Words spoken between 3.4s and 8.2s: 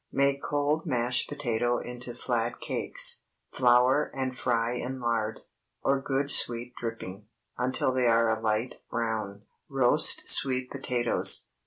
flour and fry in lard, or good sweet dripping, until they